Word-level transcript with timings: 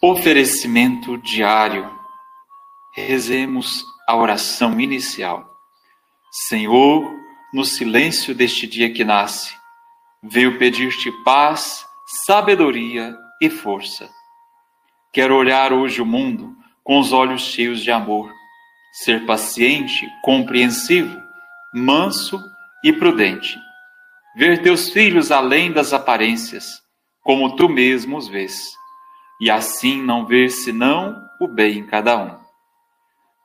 Oferecimento 0.00 1.18
diário. 1.18 1.90
Rezemos 2.94 3.84
a 4.06 4.14
oração 4.14 4.80
inicial. 4.80 5.44
Senhor, 6.30 7.12
no 7.52 7.64
silêncio 7.64 8.32
deste 8.32 8.64
dia 8.64 8.92
que 8.92 9.02
nasce, 9.02 9.52
veio 10.22 10.56
pedir-te 10.56 11.10
paz, 11.24 11.84
sabedoria 12.24 13.12
e 13.42 13.50
força. 13.50 14.08
Quero 15.12 15.34
olhar 15.34 15.72
hoje 15.72 16.00
o 16.00 16.06
mundo 16.06 16.56
com 16.84 17.00
os 17.00 17.12
olhos 17.12 17.42
cheios 17.42 17.82
de 17.82 17.90
amor, 17.90 18.32
ser 19.02 19.26
paciente, 19.26 20.08
compreensivo, 20.22 21.20
manso 21.74 22.40
e 22.84 22.92
prudente. 22.92 23.58
Ver 24.36 24.62
teus 24.62 24.90
filhos 24.90 25.32
além 25.32 25.72
das 25.72 25.92
aparências, 25.92 26.80
como 27.20 27.56
tu 27.56 27.68
mesmo 27.68 28.16
os 28.16 28.28
vês 28.28 28.78
e 29.40 29.50
assim 29.50 30.02
não 30.02 30.26
ver 30.26 30.50
senão 30.50 31.16
o 31.40 31.46
bem 31.46 31.78
em 31.78 31.86
cada 31.86 32.16
um. 32.16 32.38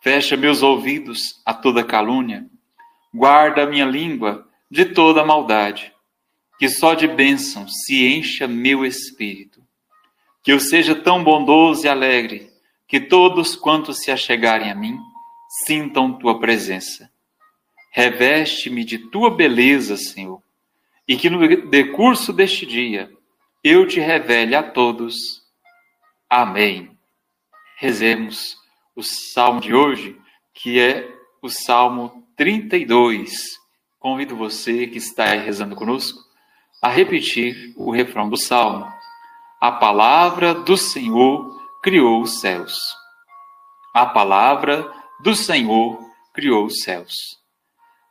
Fecha 0.00 0.36
meus 0.36 0.62
ouvidos 0.62 1.40
a 1.44 1.54
toda 1.54 1.84
calúnia, 1.84 2.46
guarda 3.14 3.66
minha 3.66 3.84
língua 3.84 4.46
de 4.70 4.86
toda 4.86 5.24
maldade, 5.24 5.92
que 6.58 6.68
só 6.68 6.94
de 6.94 7.06
bênção 7.06 7.68
se 7.68 8.06
encha 8.06 8.48
meu 8.48 8.84
espírito. 8.84 9.62
Que 10.42 10.52
eu 10.52 10.58
seja 10.58 10.94
tão 10.94 11.22
bondoso 11.22 11.86
e 11.86 11.88
alegre, 11.88 12.50
que 12.88 12.98
todos 12.98 13.54
quantos 13.54 13.98
se 13.98 14.10
achegarem 14.10 14.70
a 14.70 14.74
mim 14.74 14.98
sintam 15.66 16.18
tua 16.18 16.40
presença. 16.40 17.10
Reveste-me 17.92 18.84
de 18.84 18.98
tua 18.98 19.30
beleza, 19.30 19.96
Senhor, 19.96 20.42
e 21.06 21.16
que 21.16 21.28
no 21.28 21.68
decurso 21.68 22.32
deste 22.32 22.64
dia 22.64 23.10
eu 23.62 23.86
te 23.86 24.00
revele 24.00 24.54
a 24.56 24.62
todos 24.62 25.41
Amém. 26.34 26.98
Rezemos 27.76 28.56
o 28.96 29.02
salmo 29.02 29.60
de 29.60 29.74
hoje, 29.74 30.18
que 30.54 30.80
é 30.80 31.06
o 31.42 31.50
Salmo 31.50 32.26
32. 32.38 33.30
Convido 34.00 34.34
você 34.34 34.86
que 34.86 34.96
está 34.96 35.24
aí 35.24 35.44
rezando 35.44 35.76
conosco 35.76 36.18
a 36.80 36.88
repetir 36.88 37.74
o 37.76 37.90
refrão 37.90 38.30
do 38.30 38.38
salmo. 38.38 38.90
A 39.60 39.72
palavra 39.72 40.54
do 40.54 40.74
Senhor 40.74 41.62
criou 41.82 42.22
os 42.22 42.40
céus. 42.40 42.78
A 43.94 44.06
palavra 44.06 44.90
do 45.22 45.36
Senhor 45.36 46.00
criou 46.32 46.64
os 46.64 46.80
céus. 46.80 47.12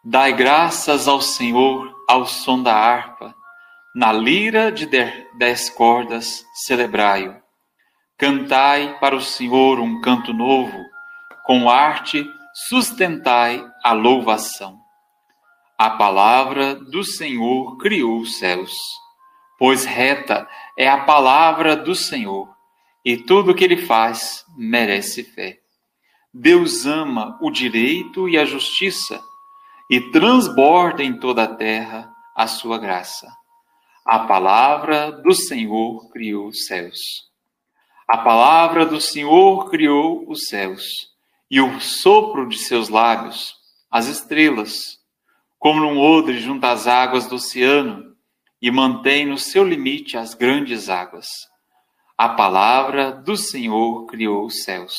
Dai 0.06 0.32
graças 0.32 1.08
ao 1.08 1.22
Senhor 1.22 1.92
ao 2.08 2.28
som 2.28 2.62
da 2.62 2.76
harpa, 2.76 3.34
na 3.96 4.14
lira 4.14 4.72
de 4.72 4.86
dez 4.86 5.72
cordas 5.72 6.46
celebrai-o 6.68 7.41
Cantai 8.22 9.00
para 9.00 9.16
o 9.16 9.20
Senhor 9.20 9.80
um 9.80 10.00
canto 10.00 10.32
novo, 10.32 10.78
com 11.44 11.68
arte 11.68 12.24
sustentai 12.70 13.68
a 13.84 13.94
louvação. 13.94 14.80
A 15.76 15.90
palavra 15.90 16.76
do 16.76 17.04
Senhor 17.04 17.80
criou 17.80 18.20
os 18.20 18.38
céus, 18.38 18.74
pois 19.58 19.86
reta 19.86 20.48
é 20.78 20.88
a 20.88 21.04
palavra 21.04 21.76
do 21.76 21.96
Senhor, 21.96 22.48
e 23.04 23.18
tudo 23.18 23.50
o 23.50 23.56
que 23.56 23.64
ele 23.64 23.88
faz 23.88 24.46
merece 24.56 25.24
fé. 25.24 25.58
Deus 26.32 26.86
ama 26.86 27.40
o 27.42 27.50
direito 27.50 28.30
e 28.30 28.38
a 28.38 28.46
justiça, 28.46 29.20
e 29.90 30.00
transborda 30.12 31.04
em 31.04 31.18
toda 31.18 31.46
a 31.46 31.56
terra 31.56 32.08
a 32.36 32.46
sua 32.46 32.78
graça. 32.78 33.28
A 34.06 34.20
palavra 34.20 35.12
do 35.12 35.34
Senhor 35.34 36.08
criou 36.12 36.50
os 36.50 36.68
céus. 36.68 37.31
A 38.12 38.18
palavra 38.18 38.86
do 38.86 39.00
Senhor 39.00 39.70
criou 39.70 40.30
os 40.30 40.48
céus, 40.48 40.84
e 41.50 41.62
o 41.62 41.80
sopro 41.80 42.46
de 42.50 42.58
seus 42.58 42.90
lábios, 42.90 43.56
as 43.90 44.08
estrelas, 44.08 45.00
como 45.58 45.80
num 45.80 45.98
odre 45.98 46.38
junto 46.38 46.66
às 46.66 46.88
águas 46.88 47.26
do 47.28 47.36
oceano, 47.36 48.14
e 48.62 48.70
mantém 48.70 49.26
no 49.26 49.38
seu 49.38 49.64
limite 49.64 50.18
as 50.18 50.34
grandes 50.34 50.90
águas. 50.90 51.26
A 52.18 52.28
palavra 52.28 53.14
do 53.14 53.38
Senhor 53.38 54.06
criou 54.08 54.46
os 54.46 54.62
céus. 54.64 54.98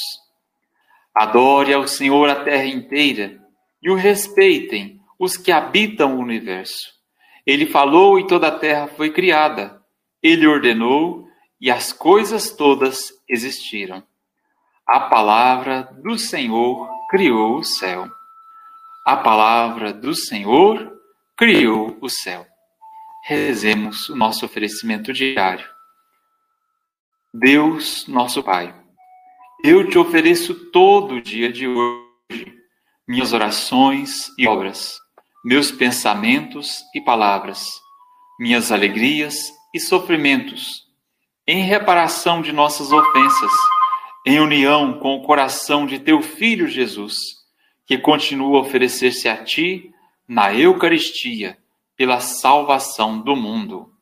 Adore 1.14 1.74
ao 1.74 1.86
Senhor 1.86 2.30
a 2.30 2.42
terra 2.42 2.64
inteira, 2.64 3.38
e 3.82 3.90
o 3.90 3.94
respeitem 3.94 5.02
os 5.18 5.36
que 5.36 5.52
habitam 5.52 6.16
o 6.16 6.20
universo. 6.20 6.94
Ele 7.46 7.66
falou 7.66 8.18
e 8.18 8.26
toda 8.26 8.48
a 8.48 8.58
terra 8.58 8.86
foi 8.86 9.10
criada. 9.10 9.82
Ele 10.22 10.46
ordenou 10.46 11.30
e 11.62 11.70
as 11.70 11.92
coisas 11.92 12.50
todas 12.50 13.12
existiram. 13.28 14.02
A 14.84 14.98
palavra 14.98 15.88
do 16.02 16.18
Senhor 16.18 16.90
criou 17.08 17.58
o 17.58 17.64
céu. 17.64 18.10
A 19.06 19.16
palavra 19.16 19.92
do 19.92 20.12
Senhor 20.12 20.92
criou 21.36 21.96
o 22.00 22.08
céu. 22.08 22.44
Rezemos 23.24 24.08
o 24.08 24.16
nosso 24.16 24.44
oferecimento 24.44 25.12
diário. 25.12 25.64
Deus, 27.32 28.08
nosso 28.08 28.42
Pai, 28.42 28.74
eu 29.64 29.88
te 29.88 29.96
ofereço 29.96 30.70
todo 30.72 31.14
o 31.14 31.22
dia 31.22 31.50
de 31.50 31.68
hoje 31.68 32.02
minhas 33.06 33.32
orações 33.32 34.32
e 34.36 34.48
obras, 34.48 34.98
meus 35.44 35.70
pensamentos 35.70 36.82
e 36.94 37.00
palavras, 37.00 37.68
minhas 38.38 38.72
alegrias 38.72 39.52
e 39.72 39.78
sofrimentos 39.78 40.91
em 41.46 41.64
reparação 41.64 42.40
de 42.40 42.52
nossas 42.52 42.92
ofensas, 42.92 43.52
em 44.24 44.38
união 44.38 44.98
com 45.00 45.16
o 45.16 45.22
coração 45.22 45.84
de 45.84 45.98
teu 45.98 46.22
Filho 46.22 46.68
Jesus, 46.68 47.16
que 47.84 47.98
continua 47.98 48.58
a 48.58 48.60
oferecer-se 48.60 49.28
a 49.28 49.42
ti 49.42 49.92
na 50.26 50.54
Eucaristia 50.54 51.58
pela 51.96 52.20
salvação 52.20 53.20
do 53.20 53.34
mundo. 53.34 53.92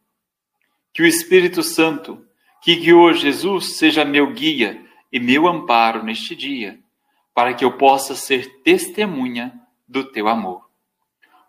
Que 0.92 1.02
o 1.02 1.06
Espírito 1.06 1.62
Santo, 1.62 2.22
que 2.62 2.76
guiou 2.76 3.12
Jesus, 3.14 3.78
seja 3.78 4.04
meu 4.04 4.32
guia 4.32 4.84
e 5.10 5.18
meu 5.18 5.48
amparo 5.48 6.02
neste 6.02 6.36
dia, 6.36 6.78
para 7.34 7.54
que 7.54 7.64
eu 7.64 7.78
possa 7.78 8.14
ser 8.14 8.62
testemunha 8.62 9.58
do 9.88 10.04
teu 10.04 10.28
amor. 10.28 10.68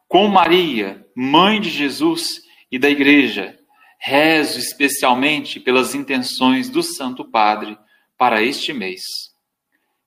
Com 0.08 0.28
Maria, 0.28 1.06
mãe 1.16 1.60
de 1.60 1.70
Jesus 1.70 2.42
e 2.72 2.80
da 2.80 2.90
Igreja, 2.90 3.60
Rezo 4.04 4.58
especialmente 4.58 5.60
pelas 5.60 5.94
intenções 5.94 6.72
do 6.72 6.82
Santo 6.82 7.24
Padre 7.24 7.78
para 8.18 8.42
este 8.42 8.74
mês. 8.74 9.04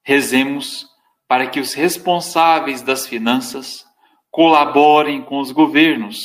Rezemos 0.03 0.85
para 1.29 1.47
que 1.47 1.61
os 1.61 1.75
responsáveis 1.75 2.83
das 2.83 3.07
finanças 3.07 3.87
colaborem 4.33 5.23
com 5.23 5.39
os 5.39 5.53
governos 5.53 6.19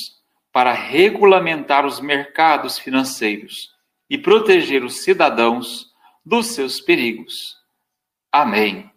para 0.51 0.73
regulamentar 0.73 1.85
os 1.85 1.99
mercados 1.99 2.79
financeiros 2.79 3.53
e 4.09 4.17
proteger 4.17 4.83
os 4.83 5.03
cidadãos 5.03 5.85
dos 6.25 6.47
seus 6.47 6.81
perigos. 6.81 7.35
Amém. 8.31 8.89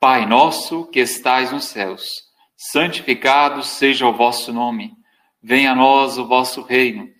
Pai 0.00 0.24
nosso 0.24 0.86
que 0.86 1.00
estais 1.00 1.52
nos 1.52 1.66
céus, 1.66 2.02
santificado 2.56 3.62
seja 3.62 4.06
o 4.06 4.14
vosso 4.14 4.54
nome. 4.54 4.94
Venha 5.42 5.72
a 5.72 5.74
nós 5.74 6.16
o 6.16 6.26
vosso 6.26 6.62
reino 6.62 7.19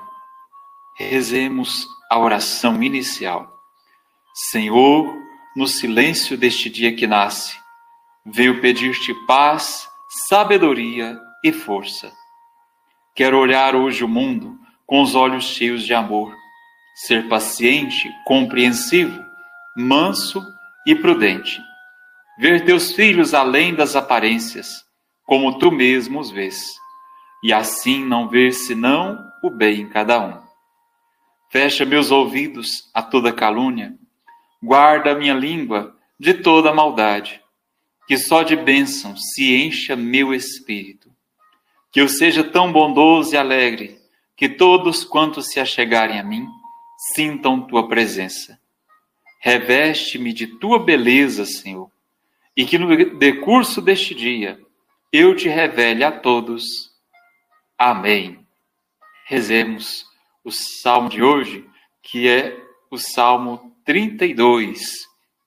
Rezemos 1.09 1.87
a 2.09 2.19
oração 2.19 2.81
inicial. 2.83 3.51
Senhor, 4.33 5.13
no 5.55 5.67
silêncio 5.67 6.37
deste 6.37 6.69
dia 6.69 6.95
que 6.95 7.07
nasce, 7.07 7.57
veio 8.25 8.61
pedir-te 8.61 9.13
paz, 9.25 9.87
sabedoria 10.27 11.19
e 11.43 11.51
força. 11.51 12.11
Quero 13.15 13.37
olhar 13.37 13.75
hoje 13.75 14.03
o 14.03 14.07
mundo 14.07 14.57
com 14.85 15.01
os 15.01 15.15
olhos 15.15 15.45
cheios 15.45 15.83
de 15.83 15.93
amor, 15.93 16.35
ser 16.95 17.27
paciente, 17.27 18.09
compreensivo, 18.25 19.21
manso 19.75 20.45
e 20.85 20.95
prudente. 20.95 21.61
Ver 22.39 22.65
teus 22.65 22.91
filhos 22.91 23.33
além 23.33 23.73
das 23.73 23.95
aparências, 23.95 24.83
como 25.25 25.57
tu 25.59 25.71
mesmo 25.71 26.19
os 26.19 26.31
vês, 26.31 26.61
e 27.43 27.53
assim 27.53 28.05
não 28.05 28.27
ver 28.27 28.53
senão 28.53 29.19
o 29.43 29.49
bem 29.49 29.81
em 29.81 29.89
cada 29.89 30.19
um. 30.19 30.50
Fecha 31.51 31.83
meus 31.83 32.11
ouvidos 32.11 32.89
a 32.93 33.03
toda 33.03 33.33
calúnia, 33.33 33.93
guarda 34.63 35.13
minha 35.13 35.33
língua 35.33 35.93
de 36.17 36.35
toda 36.35 36.73
maldade, 36.73 37.41
que 38.07 38.17
só 38.17 38.41
de 38.41 38.55
bênção 38.55 39.17
se 39.17 39.53
encha 39.53 39.93
meu 39.93 40.33
espírito. 40.33 41.11
Que 41.91 41.99
eu 41.99 42.07
seja 42.07 42.41
tão 42.41 42.71
bondoso 42.71 43.35
e 43.35 43.37
alegre, 43.37 43.99
que 44.33 44.47
todos 44.47 45.03
quantos 45.03 45.49
se 45.49 45.59
achegarem 45.59 46.17
a 46.17 46.23
mim 46.23 46.47
sintam 47.13 47.67
tua 47.67 47.85
presença. 47.85 48.57
Reveste-me 49.41 50.31
de 50.31 50.47
tua 50.47 50.79
beleza, 50.79 51.45
Senhor, 51.45 51.91
e 52.55 52.63
que 52.63 52.77
no 52.77 53.17
decurso 53.17 53.81
deste 53.81 54.15
dia 54.15 54.57
eu 55.11 55.35
te 55.35 55.49
revele 55.49 56.05
a 56.05 56.13
todos. 56.13 56.63
Amém. 57.77 58.39
Rezemos 59.25 60.09
o 60.43 60.51
salmo 60.51 61.09
de 61.09 61.21
hoje, 61.23 61.65
que 62.01 62.27
é 62.27 62.57
o 62.89 62.97
Salmo 62.97 63.73
32. 63.85 64.81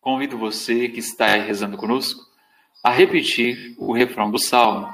Convido 0.00 0.38
você 0.38 0.88
que 0.88 1.00
está 1.00 1.26
rezando 1.37 1.76
conosco 1.76 2.20
a 2.82 2.91
repetir 2.91 3.75
o 3.79 3.93
refrão 3.93 4.31
do 4.31 4.38
salmo. 4.38 4.88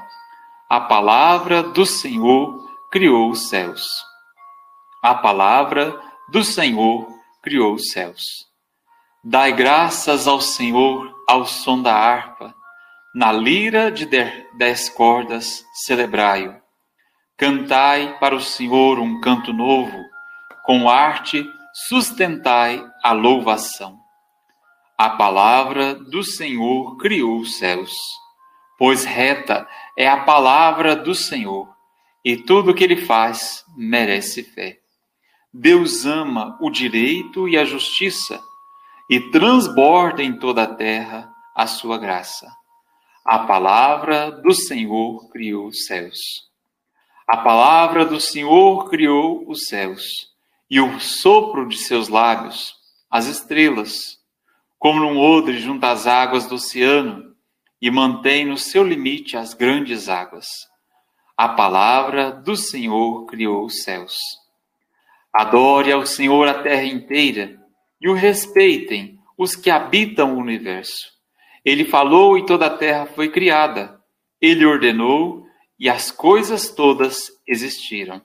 A 0.69 0.79
palavra 0.79 1.61
do 1.61 1.85
Senhor 1.85 2.69
criou 2.91 3.29
os 3.29 3.49
céus. 3.49 3.87
A 5.03 5.15
palavra 5.15 5.99
do 6.29 6.43
Senhor 6.43 7.07
criou 7.41 7.73
os 7.73 7.91
céus. 7.91 8.21
Dai 9.23 9.51
graças 9.51 10.27
ao 10.27 10.39
Senhor 10.39 11.13
ao 11.27 11.45
som 11.45 11.81
da 11.81 11.93
harpa, 11.93 12.53
na 13.13 13.31
lira 13.31 13.91
de 13.91 14.05
dez 14.05 14.89
cordas 14.89 15.65
celebrai-o. 15.85 16.60
Cantai 17.41 18.19
para 18.19 18.35
o 18.35 18.39
Senhor 18.39 18.99
um 18.99 19.19
canto 19.19 19.51
novo, 19.51 19.97
com 20.63 20.87
arte 20.87 21.43
sustentai 21.87 22.79
a 23.03 23.13
louvação. 23.13 23.99
A 24.95 25.09
palavra 25.09 25.95
do 25.95 26.23
Senhor 26.23 26.97
criou 26.97 27.39
os 27.39 27.57
céus, 27.57 27.91
pois 28.77 29.05
reta 29.05 29.67
é 29.97 30.07
a 30.07 30.23
palavra 30.23 30.95
do 30.95 31.15
Senhor, 31.15 31.67
e 32.23 32.37
tudo 32.37 32.69
o 32.69 32.73
que 32.75 32.83
ele 32.83 33.07
faz 33.07 33.65
merece 33.75 34.43
fé. 34.43 34.77
Deus 35.51 36.05
ama 36.05 36.59
o 36.61 36.69
direito 36.69 37.49
e 37.49 37.57
a 37.57 37.65
justiça, 37.65 38.39
e 39.09 39.19
transborda 39.31 40.21
em 40.21 40.37
toda 40.37 40.61
a 40.61 40.75
terra 40.75 41.27
a 41.55 41.65
sua 41.65 41.97
graça. 41.97 42.47
A 43.25 43.39
palavra 43.39 44.29
do 44.29 44.53
Senhor 44.53 45.27
criou 45.31 45.65
os 45.69 45.87
céus. 45.87 46.50
A 47.27 47.37
palavra 47.37 48.05
do 48.05 48.19
Senhor 48.19 48.89
criou 48.89 49.49
os 49.49 49.67
céus, 49.67 50.03
e 50.69 50.79
o 50.79 50.99
sopro 50.99 51.67
de 51.67 51.77
seus 51.77 52.07
lábios, 52.07 52.75
as 53.09 53.27
estrelas 53.27 54.21
como 54.81 54.99
num 54.99 55.19
odre 55.19 55.59
junto 55.59 55.85
às 55.85 56.07
águas 56.07 56.47
do 56.47 56.55
oceano, 56.55 57.35
e 57.79 57.91
mantém 57.91 58.45
no 58.45 58.57
seu 58.57 58.83
limite 58.83 59.37
as 59.37 59.53
grandes 59.53 60.09
águas. 60.09 60.47
A 61.37 61.49
palavra 61.49 62.31
do 62.31 62.55
Senhor 62.55 63.27
criou 63.27 63.63
os 63.63 63.83
céus. 63.83 64.15
Adore 65.31 65.91
ao 65.91 66.03
Senhor 66.03 66.47
a 66.47 66.63
terra 66.63 66.83
inteira, 66.83 67.59
e 68.01 68.09
o 68.09 68.13
respeitem 68.13 69.19
os 69.37 69.55
que 69.55 69.69
habitam 69.69 70.33
o 70.33 70.39
universo. 70.39 71.11
Ele 71.63 71.85
falou 71.85 72.35
e 72.35 72.45
toda 72.47 72.65
a 72.65 72.75
terra 72.75 73.05
foi 73.05 73.29
criada. 73.29 74.01
Ele 74.41 74.65
ordenou 74.65 75.45
e 75.81 75.89
as 75.89 76.11
coisas 76.11 76.69
todas 76.69 77.31
existiram. 77.47 78.21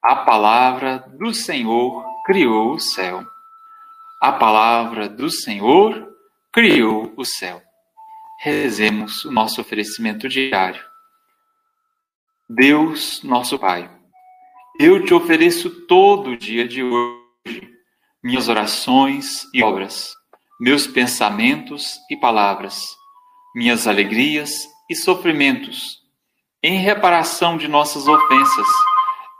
A 0.00 0.14
palavra 0.14 1.04
do 1.18 1.34
Senhor 1.34 2.04
criou 2.24 2.74
o 2.74 2.78
céu. 2.78 3.26
A 4.22 4.30
palavra 4.30 5.08
do 5.08 5.28
Senhor 5.28 6.08
criou 6.52 7.12
o 7.16 7.24
céu. 7.24 7.60
Rezemos 8.38 9.24
o 9.24 9.32
nosso 9.32 9.60
oferecimento 9.60 10.28
diário. 10.28 10.80
Deus, 12.48 13.24
nosso 13.24 13.58
Pai, 13.58 13.90
eu 14.78 15.04
te 15.04 15.12
ofereço 15.12 15.84
todo 15.86 16.30
o 16.30 16.36
dia 16.36 16.66
de 16.66 16.84
hoje 16.84 17.18
minhas 18.22 18.48
orações 18.48 19.48
e 19.52 19.64
obras, 19.64 20.14
meus 20.60 20.86
pensamentos 20.86 21.98
e 22.08 22.16
palavras, 22.16 22.84
minhas 23.54 23.86
alegrias 23.86 24.64
e 24.88 24.94
sofrimentos, 24.94 26.07
em 26.62 26.78
reparação 26.78 27.56
de 27.56 27.68
nossas 27.68 28.08
ofensas, 28.08 28.66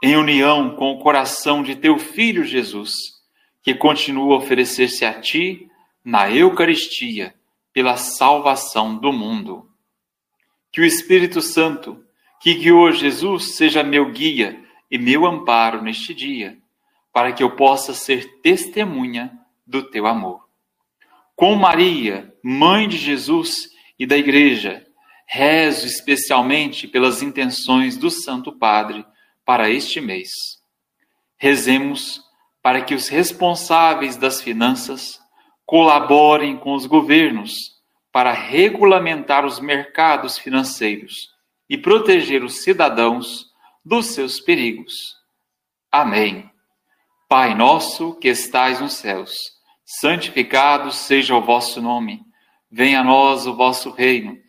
em 0.01 0.15
união 0.15 0.75
com 0.75 0.91
o 0.91 0.99
coração 0.99 1.61
de 1.61 1.75
teu 1.75 1.97
Filho 1.97 2.43
Jesus 2.43 3.19
que 3.61 3.73
continua 3.75 4.35
a 4.35 4.37
oferecer-se 4.37 5.05
a 5.05 5.19
ti 5.19 5.69
na 6.03 6.31
Eucaristia 6.31 7.35
pela 7.73 7.97
salvação 7.97 8.97
do 8.97 9.11
mundo. 9.11 9.69
Que 10.71 10.81
o 10.81 10.85
Espírito 10.85 11.41
Santo, 11.41 12.03
que 12.41 12.53
guiou 12.53 12.91
Jesus, 12.91 13.55
seja 13.55 13.83
meu 13.83 14.11
guia 14.11 14.63
e 14.89 14.97
meu 14.97 15.25
amparo 15.25 15.81
neste 15.81 16.13
dia, 16.13 16.57
para 17.11 17.31
que 17.31 17.43
eu 17.43 17.55
possa 17.55 17.93
ser 17.93 18.39
testemunha 18.41 19.31
do 19.67 19.83
teu 19.83 20.07
amor. 20.07 20.47
Com 21.35 21.55
Maria, 21.55 22.33
mãe 22.43 22.87
de 22.87 22.97
Jesus 22.97 23.69
e 23.97 24.05
da 24.05 24.17
Igreja, 24.17 24.85
rezo 25.31 25.85
especialmente 25.85 26.87
pelas 26.87 27.21
intenções 27.21 27.95
do 27.95 28.09
Santo 28.09 28.51
Padre 28.51 29.05
para 29.45 29.69
este 29.69 30.01
mês. 30.01 30.31
Rezemos 31.37 32.19
para 32.63 32.81
que 32.81 32.95
os 32.95 33.07
responsáveis 33.07 34.17
das 34.17 34.41
finanças 34.41 35.19
colaborem 35.67 36.57
com 36.57 36.73
os 36.73 36.87
governos 36.87 37.53
para 38.11 38.31
regulamentar 38.31 39.45
os 39.45 39.59
mercados 39.59 40.39
financeiros 40.39 41.13
e 41.69 41.77
proteger 41.77 42.43
os 42.43 42.63
cidadãos 42.63 43.45
dos 43.85 44.07
seus 44.07 44.39
perigos. 44.39 44.95
Amém. 45.91 46.49
Pai 47.27 47.53
nosso 47.53 48.15
que 48.15 48.29
estais 48.29 48.81
nos 48.81 48.93
céus, 48.93 49.31
santificado 49.85 50.91
seja 50.91 51.35
o 51.35 51.41
vosso 51.41 51.79
nome. 51.79 52.19
Venha 52.71 53.01
a 53.01 53.03
nós 53.03 53.45
o 53.45 53.55
vosso 53.55 53.91
reino. 53.91 54.48